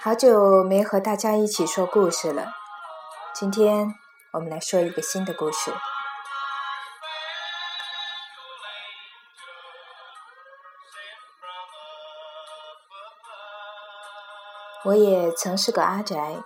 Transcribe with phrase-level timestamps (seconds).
[0.00, 2.52] 好久没和大家一起说故事了，
[3.34, 3.96] 今天
[4.32, 5.74] 我们来说一个新的故事。
[14.84, 16.36] 我也曾是个阿宅，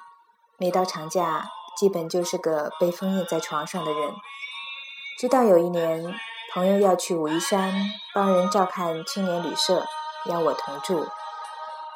[0.56, 1.44] 每到长假，
[1.76, 4.14] 基本就是个被封印在床上的人。
[5.18, 6.02] 直到有一年，
[6.54, 7.74] 朋友要去武夷山
[8.14, 9.86] 帮人照看青年旅社，
[10.24, 11.06] 邀我同住。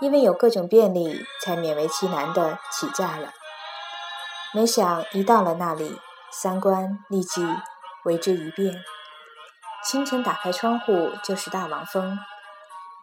[0.00, 3.32] 因为有各种便利，才勉为其难的起驾了。
[4.52, 5.98] 没想一到了那里，
[6.30, 7.46] 三观立即
[8.04, 8.82] 为之一变。
[9.84, 12.18] 清晨打开窗户就是大王峰，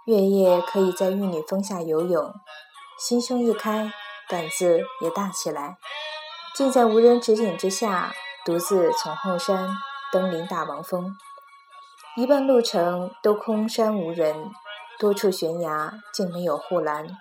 [0.05, 2.33] 月夜可以在玉女峰下游泳，
[2.99, 3.91] 心胸一开，
[4.27, 5.77] 胆子也大起来，
[6.55, 8.13] 竟在无人指引之下，
[8.45, 9.69] 独自从后山
[10.11, 11.15] 登临大王峰。
[12.15, 14.51] 一半路程都空山无人。
[14.99, 17.17] 多处悬崖竟没有护栏，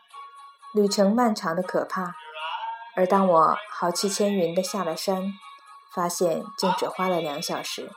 [0.75, 2.15] 旅程漫长的可怕。
[2.95, 5.33] 而当我豪气千云的下了山，
[5.95, 7.91] 发现竟只花了两小时。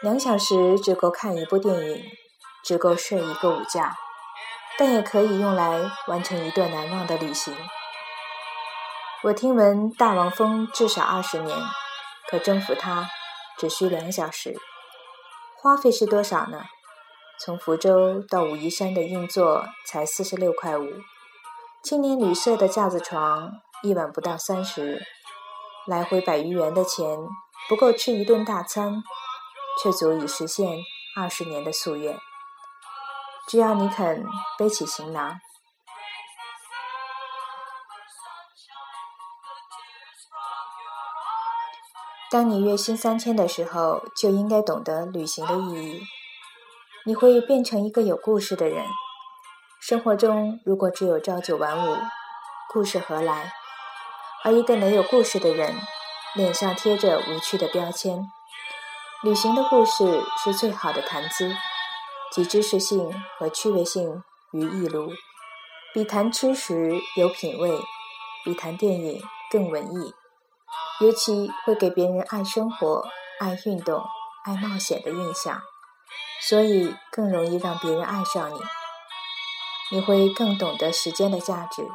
[0.00, 2.04] 两小时只够看一部电影，
[2.62, 3.92] 只够睡一个午觉，
[4.78, 7.54] 但也可以用来完成一段难忘的旅行。
[9.24, 11.58] 我听闻大王峰至少二十年，
[12.30, 13.10] 可征服它
[13.58, 14.56] 只需两小时，
[15.60, 16.62] 花费是多少呢？
[17.40, 20.86] 从福州到武夷山的硬座才四十六块五，
[21.84, 25.00] 青年旅社的架子床一晚不到三十，
[25.86, 27.16] 来回百余元的钱
[27.68, 29.04] 不够吃一顿大餐，
[29.80, 30.78] 却足以实现
[31.16, 32.18] 二十年的夙愿。
[33.46, 34.26] 只要你肯
[34.58, 35.38] 背起行囊，
[42.30, 46.02] 当你月薪三千的时候，就应该懂得旅行的意义。
[47.08, 48.84] 你会变成一个有故事的人。
[49.80, 51.96] 生活中如果只有朝九晚五，
[52.70, 53.50] 故事何来？
[54.44, 55.74] 而一个没有故事的人，
[56.34, 58.28] 脸上贴着无趣的标签。
[59.22, 61.56] 旅行的故事是最好的谈资，
[62.30, 65.10] 集知识性和趣味性于一炉，
[65.94, 67.70] 比谈吃食有品味，
[68.44, 70.12] 比谈电影更文艺。
[71.00, 73.02] 尤其会给别人爱生活、
[73.40, 74.04] 爱运动、
[74.44, 75.58] 爱冒险的印象。
[76.40, 78.58] 所以更容易让别人爱上你，
[79.92, 81.86] 你会更懂得时间的价值。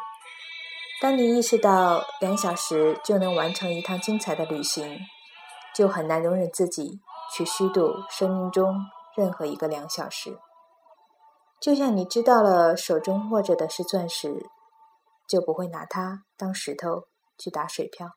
[1.02, 5.00] 当你意识到两小时就能完成一趟精彩的旅行，
[5.76, 7.02] 就很难容忍自己
[7.34, 8.76] 去虚度生命中
[9.16, 10.38] 任何一个两小时。
[11.60, 14.50] 就像你知道了手中握着的是钻石，
[15.28, 18.12] 就不会拿它当石头去打水漂。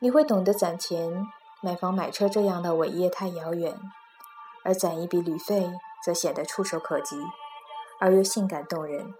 [0.00, 1.26] 你会懂得攒钱。
[1.64, 3.74] 买房买车这样的伟业太遥远，
[4.66, 5.72] 而攒一笔旅费
[6.04, 7.16] 则显得触手可及，
[7.98, 9.14] 而又性感动人。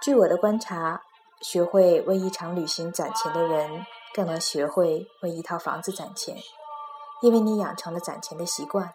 [0.00, 1.02] 据我的观察，
[1.40, 3.84] 学会为一场旅行攒钱的人，
[4.14, 6.36] 更能学会为一套房子攒钱，
[7.20, 8.92] 因为你养成了攒钱的习惯。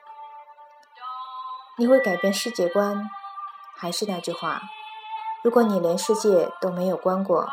[1.77, 3.09] 你会改变世界观，
[3.75, 4.61] 还是那句话，
[5.43, 7.49] 如果你连世界都没有观过，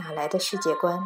[0.00, 1.00] 哪来的世界观？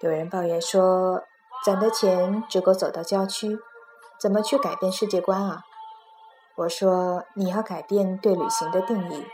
[0.00, 1.24] 有人抱怨说，
[1.62, 3.58] 攒的钱只够走到郊区，
[4.18, 5.62] 怎么去改变世界观啊？
[6.56, 9.26] 我说，你要改变对旅行的定义。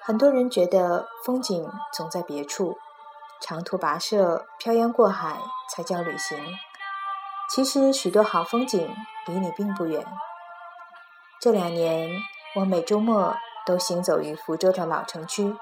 [0.00, 2.78] 很多人觉得风景总在别处，
[3.42, 5.36] 长途跋涉、漂洋过海
[5.68, 6.38] 才叫旅行。
[7.50, 10.06] 其实，许多好风景离你并不远。
[11.38, 12.08] 这两年，
[12.56, 13.36] 我每周末
[13.66, 15.54] 都行走于福州的老城区。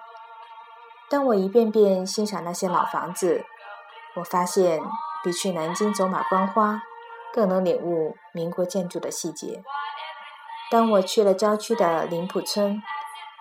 [1.09, 3.45] 当我一遍遍欣赏那些老房子。
[4.17, 4.81] 我发现，
[5.23, 6.83] 比去南京走马观花，
[7.33, 9.63] 更能领悟民国建筑的细节。
[10.69, 12.83] 当我去了郊区的林浦村，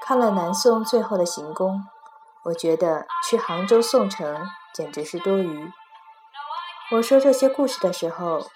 [0.01, 1.83] 看了南宋最后的行宫，
[2.45, 5.71] 我觉得去杭州宋城简直是多余。
[6.91, 8.47] 我说这些故事的时候，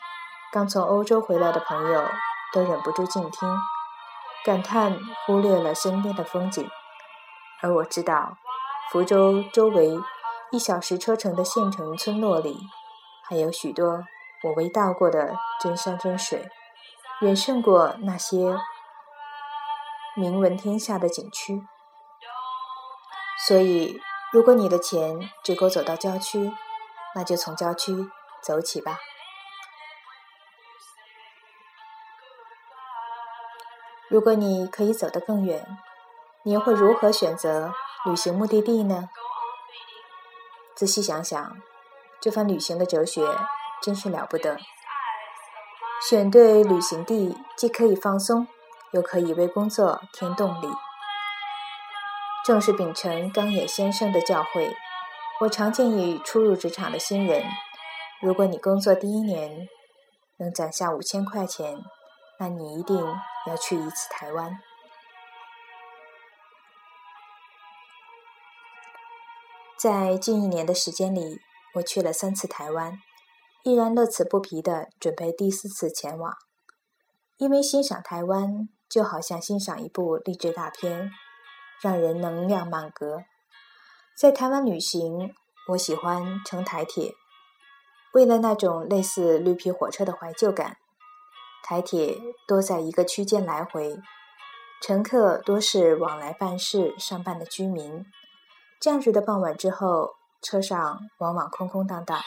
[0.51, 2.07] 刚从欧洲回来的朋友
[2.53, 3.59] 都忍不住静听，
[4.45, 6.69] 感叹忽略了身边的风景。
[7.61, 8.37] 而我知道，
[8.91, 9.99] 福州周围。
[10.53, 12.55] 一小时车程的县城村落里，
[13.27, 14.05] 还有许多
[14.43, 16.47] 我未到过的真山真水，
[17.21, 18.59] 远胜过那些
[20.15, 21.63] 名闻天下的景区。
[23.47, 23.99] 所以，
[24.31, 26.53] 如果你的钱只够走到郊区，
[27.15, 27.91] 那就从郊区
[28.43, 28.99] 走起吧。
[34.07, 35.65] 如果你可以走得更远，
[36.43, 37.73] 你又会如何选择
[38.05, 39.09] 旅行目的地呢？
[40.83, 41.61] 仔细想想，
[42.19, 43.25] 这番旅行的哲学
[43.81, 44.57] 真是了不得。
[46.09, 48.45] 选对旅行地，既可以放松，
[48.91, 50.67] 又可以为工作添动力。
[52.43, 54.73] 正是秉承冈野先生的教诲，
[55.39, 57.45] 我常建议初入职场的新人：
[58.21, 59.69] 如果你工作第一年
[60.35, 61.81] 能攒下五千块钱，
[62.39, 62.97] 那你一定
[63.47, 64.59] 要去一次台湾。
[69.77, 71.39] 在近一年的时间里，
[71.75, 72.99] 我去了三次台湾，
[73.63, 76.33] 依然乐此不疲地准备第四次前往。
[77.37, 81.11] 因为欣赏台湾，就好像欣赏一部励志大片。
[81.81, 83.25] 让人能量满格。
[84.17, 85.35] 在台湾旅行，
[85.67, 87.13] 我喜欢乘台铁，
[88.13, 90.77] 为了那种类似绿皮火车的怀旧感。
[91.61, 92.17] 台铁
[92.47, 93.97] 多在一个区间来回，
[94.81, 98.05] 乘客多是往来办事、上班的居民。
[98.83, 102.19] 假日的傍晚之后，车上往往空空荡荡，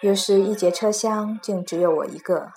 [0.00, 2.52] 有时一节车厢竟只有我一个，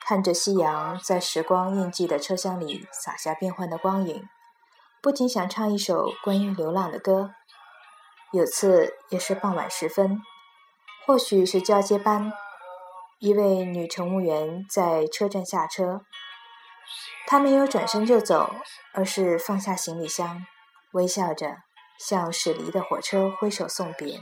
[0.00, 4.28] 看着夕阳在时光印记的车厢里洒下变幻的光影。
[5.00, 7.30] 不禁想唱一首关于流浪的歌。
[8.32, 10.20] 有次也是傍晚时分，
[11.06, 12.32] 或许是交接班，
[13.20, 16.00] 一位女乘务员在车站下车，
[17.28, 18.50] 她没有转身就走，
[18.92, 20.44] 而是放下行李箱，
[20.90, 21.58] 微笑着
[21.98, 24.20] 向驶离的火车挥手送别。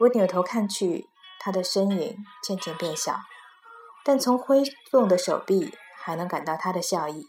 [0.00, 1.08] 我扭头看去，
[1.38, 3.20] 他的身影渐渐变小，
[4.04, 7.28] 但从挥动的手臂还能感到他的笑意。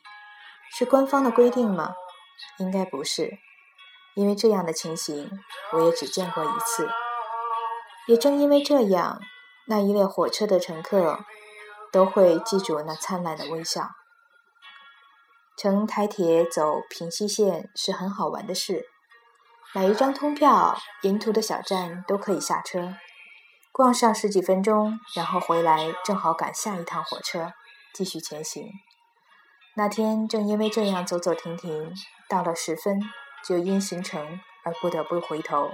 [0.78, 1.94] 是官方的规定吗？
[2.60, 3.40] 应该不是，
[4.16, 5.32] 因为这样的情形
[5.72, 6.90] 我也只见过一次。
[8.08, 9.20] 也正因为这样，
[9.68, 11.26] 那一列火车的乘客
[11.92, 13.92] 都会记住那灿烂的微笑。
[15.56, 18.86] 乘台铁走平西线是很好玩的事，
[19.76, 22.96] 买一张通票，沿途的小站都可以下车，
[23.72, 27.54] 逛上十几分钟，然后回来正好赶下一趟火车，
[27.94, 28.72] 继续前行。
[29.76, 31.94] 那天正因为这样走走停停，
[32.28, 33.00] 到了十分
[33.46, 35.70] 就因行程而不得不回头。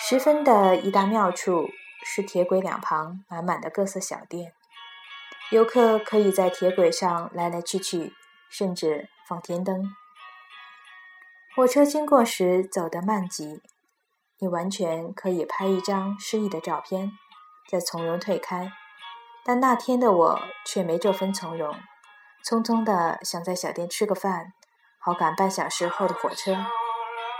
[0.00, 1.68] 十分的一大妙处
[2.04, 4.52] 是铁轨两旁满满的各色小店，
[5.50, 8.14] 游客可以在铁轨上来来去去，
[8.50, 9.92] 甚至放天灯。
[11.58, 13.60] 火车经过时走得慢极，
[14.38, 17.10] 你完全可以拍一张诗意的照片，
[17.68, 18.70] 再从容退开。
[19.44, 21.74] 但那天的我却没这份从容。
[22.46, 24.52] 匆匆的想在小店吃个饭，
[25.00, 26.64] 好赶半小时后的火车。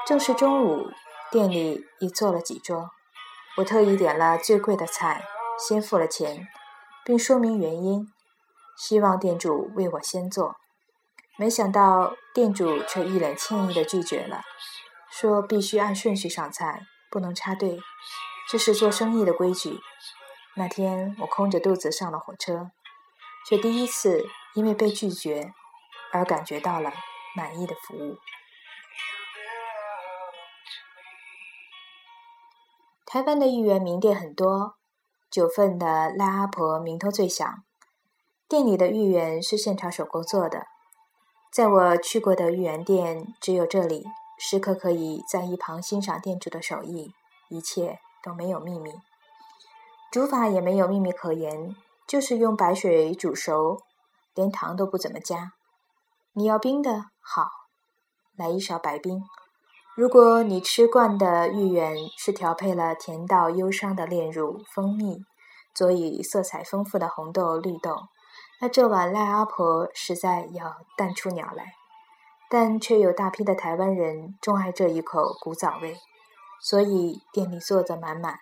[0.04, 0.90] 正是中午，
[1.30, 2.90] 店里已坐了几桌。
[3.58, 5.22] 我特意点了最贵的菜，
[5.56, 6.48] 先付了钱，
[7.04, 8.04] 并说明原因，
[8.76, 10.56] 希望店主为我先做。
[11.38, 14.42] 没想到店主却一脸歉意的拒绝了，
[15.10, 17.78] 说必须按顺序上菜，不能插队，
[18.50, 19.78] 这是做生意的规矩。
[20.56, 22.70] 那天我空着肚子上了火车，
[23.48, 24.26] 却第一次。
[24.54, 25.52] 因为被拒绝
[26.10, 26.92] 而感觉到了
[27.36, 28.16] 满意的服务。
[33.06, 34.78] 台湾的芋圆名店很多，
[35.30, 37.46] 九份的赖阿婆名头最响。
[38.48, 40.66] 店里的芋圆是现场手工做的，
[41.50, 44.06] 在我去过的芋圆店，只有这里，
[44.38, 47.12] 时刻可以在一旁欣赏店主的手艺，
[47.48, 48.92] 一切都没有秘密，
[50.12, 51.74] 煮法也没有秘密可言，
[52.06, 53.82] 就是用白水煮熟。
[54.34, 55.54] 连糖都不怎么加，
[56.34, 57.48] 你要冰的好，
[58.36, 59.24] 来一勺白冰。
[59.96, 65.24] 如果你吃惯的芋圆是调配了甜到忧伤的炼乳、蜂蜜，
[65.74, 67.96] 佐以色彩丰富的红豆、绿豆，
[68.60, 71.74] 那这碗赖阿婆实在要淡出鸟来。
[72.50, 75.98] 但却有大批的台湾人钟爱这一口古早味，
[76.62, 78.38] 所以店里坐得满满。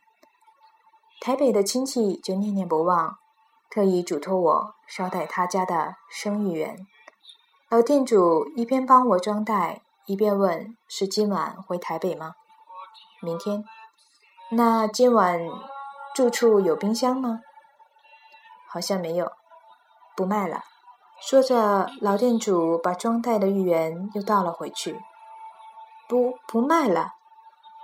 [1.21, 3.19] 台北的亲戚就念念不忘。
[3.69, 6.87] 特意嘱托我捎带他家的生芋圆。
[7.69, 12.35] 老店主一边帮我装袋，一边问：“是今晚回台北吗
[13.21, 13.65] ？”“明天。
[14.53, 15.41] ”“那今晚
[16.15, 17.41] 住处有冰箱吗
[18.71, 19.33] ？”“好像没有，
[20.17, 20.61] 不卖了。”
[21.21, 25.01] 说着，老店主把装袋的芋圆又倒了回去。
[26.09, 27.11] “不，不卖了。”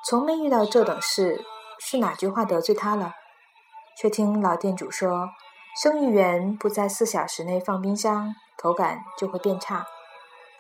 [0.05, 1.45] 从没遇到这等事，
[1.79, 3.13] 是哪句话得罪他了？
[3.97, 5.29] 却听老店主说。
[5.81, 9.87] 生芋圆不在四小时内放冰箱，口感就会变差。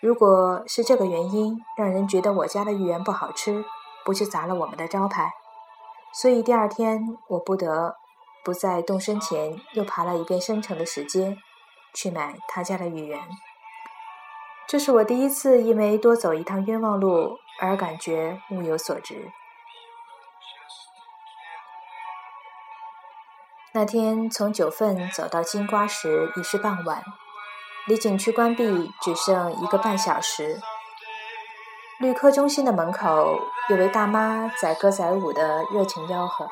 [0.00, 3.62] 如果是这个原因让人觉得我家的芋圆不好吃，
[4.06, 5.30] 不就砸了我们的招牌？
[6.14, 7.96] 所以第二天我不得
[8.42, 11.36] 不在动身前又爬了一遍深城的石阶，
[11.92, 13.20] 去买他家的芋圆。
[14.68, 19.30] 这是我第一次因为多走一趟冤枉路而感觉物有所值。
[23.74, 27.02] 那天从九份走到金瓜时已是傍晚，
[27.86, 30.60] 离景区关闭只剩一个半小时。
[31.98, 36.48] 旅客中心的门口有位大妈载歌载舞的热情吆喝，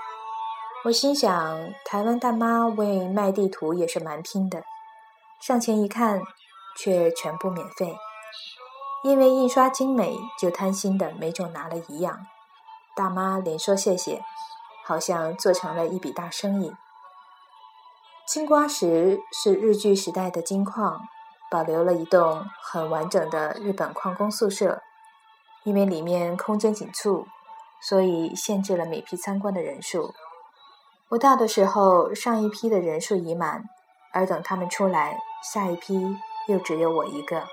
[0.84, 4.62] 我心想，台湾大妈为卖地图也是蛮拼的。
[5.40, 6.22] 上前一看，
[6.76, 7.96] 却全部免费，
[9.02, 12.26] 因为印刷精美，就贪心的每种拿了一样。
[12.94, 14.22] 大妈连说谢谢，
[14.84, 16.72] 好像做成了一笔大生意。
[18.26, 21.08] 青瓜石是日据时代的金矿，
[21.50, 24.82] 保留了一栋很完整的日本矿工宿舍。
[25.64, 27.26] 因为里面空间紧促，
[27.82, 30.14] 所以限制了每批参观的人数。
[31.08, 33.64] 我到的时候，上一批的人数已满，
[34.12, 36.16] 而等他们出来，下一批
[36.48, 37.44] 又只有我一个。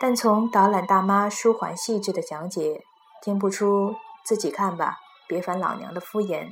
[0.00, 2.82] 但从导览大妈舒缓细致的讲解，
[3.22, 3.94] 听不出
[4.24, 6.48] 自己看吧，别烦老娘的敷衍；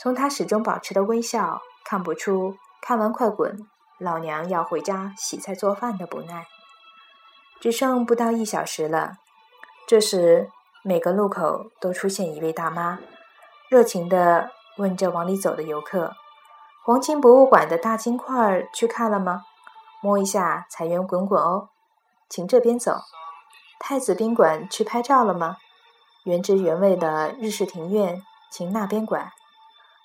[0.00, 1.60] 从她始终保持的微笑。
[1.86, 3.58] 看不出看完快滚，
[3.98, 6.46] 老娘要回家洗菜做饭的不耐。
[7.60, 9.18] 只剩不到一小时了，
[9.86, 10.50] 这时
[10.82, 12.98] 每个路口都出现一位大妈，
[13.68, 16.14] 热情地问着往里走的游客
[16.82, 19.42] ：“黄金博物馆的大金块去看了吗？
[20.04, 21.70] 摸一下财源滚滚哦，
[22.28, 22.98] 请这边走。
[23.80, 25.56] 太子宾馆去拍照了吗？
[26.24, 29.32] 原汁原味的日式庭院，请那边拐。”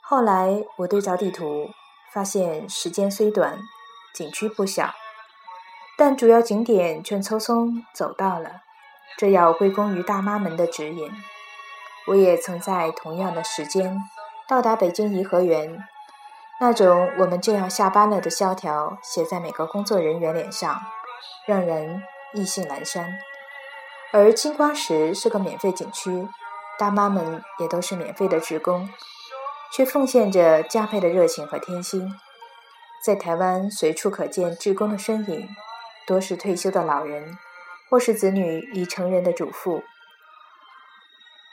[0.01, 1.71] 后来我对照地图，
[2.13, 3.59] 发现时间虽短，
[4.15, 4.93] 景区不小，
[5.97, 8.61] 但主要景点却匆匆走到了。
[9.17, 11.11] 这要归功于大妈们的指引。
[12.07, 13.99] 我也曾在同样的时间
[14.47, 15.83] 到达北京颐和园，
[16.61, 20.81] 那种我们就要下班了的萧条写在每个工作人员脸上，
[21.47, 23.17] 让人意兴阑珊。
[24.11, 26.27] 而金光石是个免费景区，
[26.77, 28.89] 大妈们也都是免费的职工。
[29.71, 32.11] 却奉献着加倍的热情和贴心，
[33.05, 35.47] 在台湾随处可见志工的身影，
[36.07, 37.37] 多是退休的老人，
[37.87, 39.83] 或是子女已成人的主妇。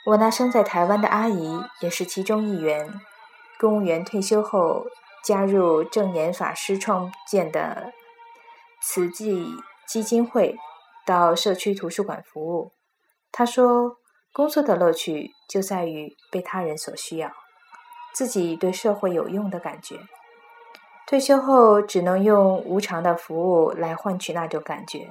[0.07, 2.99] 我那生在台湾的阿姨也是其中一员。
[3.59, 4.85] 公务员退休后，
[5.23, 7.91] 加入正言法师创建的
[8.81, 9.55] 慈济
[9.87, 10.55] 基金会，
[11.05, 12.71] 到社区图书馆服务。
[13.31, 13.97] 他说
[14.31, 17.31] ：“工作的乐趣就在于被他人所需要。”
[18.13, 19.99] 自己对社会有用的感觉，
[21.05, 25.09] 退休后只能用无偿的服务来换取那种感觉，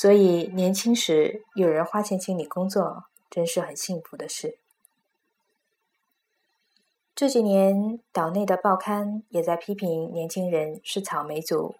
[0.00, 4.58] 所以年轻时有人花钱请你工作，真是很幸福的事。
[7.16, 11.76] 这几年岛内的报刊也在批评年轻人是草莓族，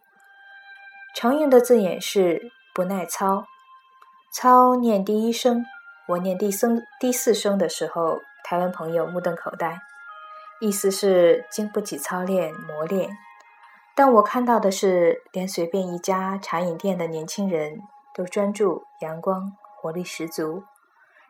[1.16, 3.44] 常用的字眼是不耐操。
[4.32, 5.64] 操念第一声，
[6.06, 9.80] 我念第三、第四声的时候，台湾朋友目瞪口呆。
[10.60, 13.10] 意思是经不起操练磨练，
[13.96, 17.80] 但我看到的是，连随便一家茶饮店的年轻人
[18.14, 20.62] 都专注、阳光、活力十足。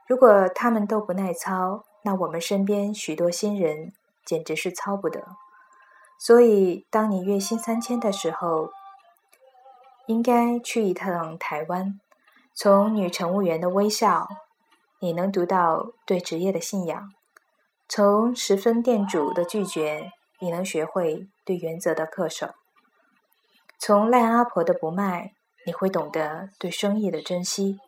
[0.06, 3.92] 如果他们都不耐操，那我们身边许多新人
[4.25, 5.25] 简直是操不得。
[6.18, 8.70] 所以，当你月薪三千的时候，
[10.06, 11.99] 应该去一趟台湾。
[12.54, 14.28] 从女乘务员的微笑，
[15.00, 17.12] 你能读到对职业的信仰。
[17.88, 22.54] 从十分店主的拒绝，你能学会对原则的恪守；
[23.78, 25.34] 从赖阿婆的不卖，
[25.66, 27.78] 你会懂得对生意的珍惜；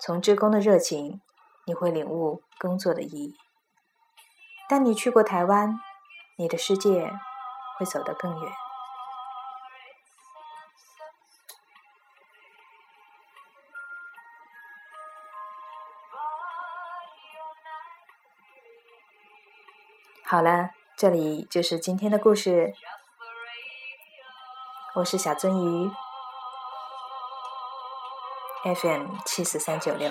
[0.00, 1.20] 从职工的热情，
[1.66, 3.36] 你会领悟工作的意义。
[4.68, 5.80] 当你去过台湾，
[6.36, 7.12] 你的世界
[7.78, 8.52] 会走得更远。
[20.26, 22.74] 好了，这里就是今天的故事。
[24.96, 25.90] 我是小鳟鱼
[28.74, 30.10] ，FM 七四三九六。